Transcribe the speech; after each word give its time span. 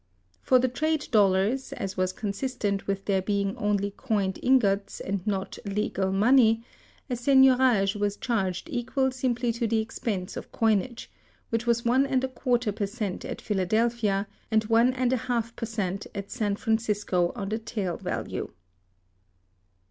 For 0.41 0.57
the 0.57 0.67
trade 0.67 1.07
dollars, 1.11 1.73
as 1.73 1.95
was 1.95 2.11
consistent 2.11 2.87
with 2.87 3.05
their 3.05 3.21
being 3.21 3.55
only 3.55 3.91
coined 3.91 4.39
ingots 4.41 4.99
and 4.99 5.27
not 5.27 5.59
legal 5.63 6.11
money, 6.11 6.63
a 7.07 7.13
seigniorage 7.13 7.95
was 7.95 8.17
charged 8.17 8.67
equal 8.71 9.11
simply 9.11 9.51
to 9.51 9.67
the 9.67 9.77
expense 9.77 10.35
of 10.35 10.51
coinage, 10.51 11.11
which 11.51 11.67
was 11.67 11.85
one 11.85 12.07
and 12.07 12.23
a 12.23 12.27
quarter 12.29 12.71
per 12.71 12.87
cent 12.87 13.23
at 13.25 13.41
Philadelphia, 13.41 14.25
and 14.49 14.63
one 14.63 14.91
and 14.91 15.13
a 15.13 15.17
half 15.17 15.55
per 15.55 15.67
cent 15.67 16.07
at 16.15 16.31
San 16.31 16.55
Francisco 16.55 17.31
on 17.35 17.49
the 17.49 17.59
tale 17.59 17.97
value. 17.97 18.49